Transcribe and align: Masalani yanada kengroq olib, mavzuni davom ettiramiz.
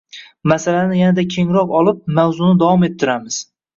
Masalani 0.51 0.95
yanada 1.01 1.25
kengroq 1.35 1.75
olib, 1.81 1.99
mavzuni 2.21 2.59
davom 2.65 2.89
ettiramiz. 2.89 3.39